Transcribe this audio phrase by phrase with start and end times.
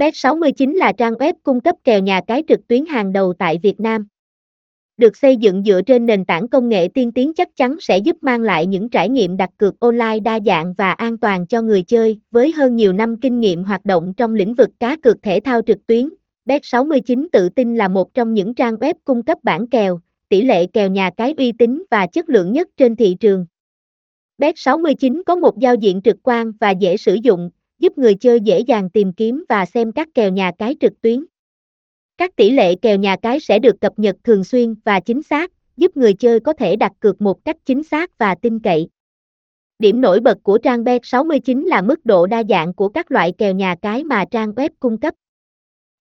[0.00, 3.80] Bet69 là trang web cung cấp kèo nhà cái trực tuyến hàng đầu tại Việt
[3.80, 4.06] Nam.
[4.96, 8.16] Được xây dựng dựa trên nền tảng công nghệ tiên tiến chắc chắn sẽ giúp
[8.20, 11.82] mang lại những trải nghiệm đặt cược online đa dạng và an toàn cho người
[11.82, 12.20] chơi.
[12.30, 15.62] Với hơn nhiều năm kinh nghiệm hoạt động trong lĩnh vực cá cược thể thao
[15.62, 16.08] trực tuyến,
[16.46, 20.66] Bet69 tự tin là một trong những trang web cung cấp bản kèo, tỷ lệ
[20.66, 23.46] kèo nhà cái uy tín và chất lượng nhất trên thị trường.
[24.38, 27.50] Bet69 có một giao diện trực quan và dễ sử dụng,
[27.80, 31.24] giúp người chơi dễ dàng tìm kiếm và xem các kèo nhà cái trực tuyến.
[32.18, 35.52] Các tỷ lệ kèo nhà cái sẽ được cập nhật thường xuyên và chính xác,
[35.76, 38.88] giúp người chơi có thể đặt cược một cách chính xác và tin cậy.
[39.78, 43.54] Điểm nổi bật của trang Bet69 là mức độ đa dạng của các loại kèo
[43.54, 45.14] nhà cái mà trang web cung cấp.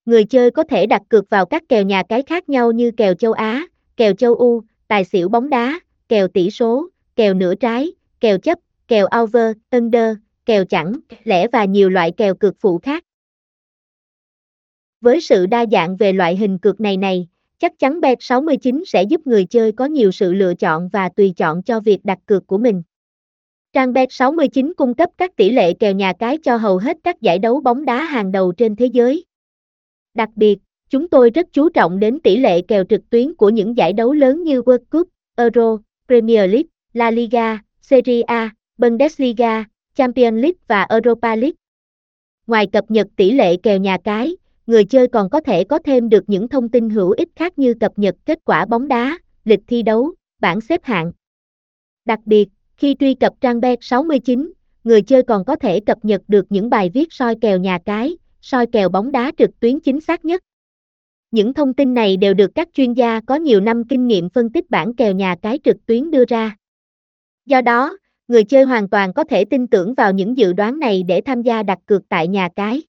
[0.06, 3.14] Người chơi có thể đặt cược vào các kèo nhà cái khác nhau như kèo
[3.14, 7.92] châu Á, kèo châu U, tài xỉu bóng đá, kèo tỷ số, kèo nửa trái,
[8.20, 10.16] kèo chấp, kèo over, under,
[10.50, 13.04] kèo chẳng, lẻ và nhiều loại kèo cược phụ khác.
[15.02, 17.28] Với sự đa dạng về loại hình cược này này,
[17.58, 21.64] chắc chắn Bet69 sẽ giúp người chơi có nhiều sự lựa chọn và tùy chọn
[21.64, 22.84] cho việc đặt cược của mình.
[23.74, 27.40] Trang Bet69 cung cấp các tỷ lệ kèo nhà cái cho hầu hết các giải
[27.40, 29.26] đấu bóng đá hàng đầu trên thế giới.
[30.14, 33.78] Đặc biệt, chúng tôi rất chú trọng đến tỷ lệ kèo trực tuyến của những
[33.78, 40.36] giải đấu lớn như World Cup, Euro, Premier League, La Liga, Serie A, Bundesliga, Champions
[40.36, 41.56] League và Europa League.
[42.48, 44.36] Ngoài cập nhật tỷ lệ kèo nhà cái,
[44.68, 47.74] người chơi còn có thể có thêm được những thông tin hữu ích khác như
[47.74, 51.12] cập nhật kết quả bóng đá, lịch thi đấu, bảng xếp hạng.
[52.06, 54.52] Đặc biệt, khi truy cập trang bet 69,
[54.84, 58.18] người chơi còn có thể cập nhật được những bài viết soi kèo nhà cái,
[58.42, 60.44] soi kèo bóng đá trực tuyến chính xác nhất.
[61.32, 64.50] Những thông tin này đều được các chuyên gia có nhiều năm kinh nghiệm phân
[64.50, 66.56] tích bảng kèo nhà cái trực tuyến đưa ra.
[67.46, 67.98] Do đó,
[68.30, 71.42] người chơi hoàn toàn có thể tin tưởng vào những dự đoán này để tham
[71.42, 72.82] gia đặt cược tại nhà cái.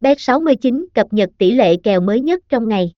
[0.00, 2.92] Bet69 cập nhật tỷ lệ kèo mới nhất trong ngày.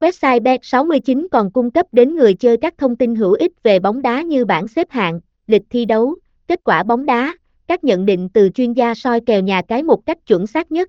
[0.00, 4.02] Website Bet69 còn cung cấp đến người chơi các thông tin hữu ích về bóng
[4.02, 6.14] đá như bảng xếp hạng, lịch thi đấu,
[6.48, 7.34] kết quả bóng đá,
[7.66, 10.88] các nhận định từ chuyên gia soi kèo nhà cái một cách chuẩn xác nhất.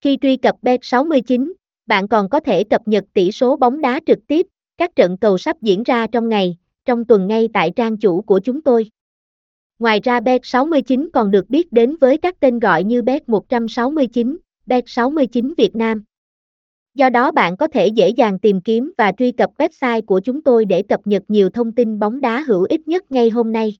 [0.00, 1.52] Khi truy cập Bet69,
[1.86, 5.38] bạn còn có thể cập nhật tỷ số bóng đá trực tiếp, các trận cầu
[5.38, 6.56] sắp diễn ra trong ngày,
[6.88, 8.90] trong tuần ngay tại trang chủ của chúng tôi.
[9.78, 15.76] Ngoài ra Bet69 còn được biết đến với các tên gọi như Bet169, Bet69 Việt
[15.76, 16.04] Nam.
[16.94, 20.42] Do đó bạn có thể dễ dàng tìm kiếm và truy cập website của chúng
[20.42, 23.76] tôi để cập nhật nhiều thông tin bóng đá hữu ích nhất ngay hôm nay.